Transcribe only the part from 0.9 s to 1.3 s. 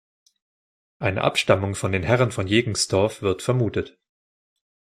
Eine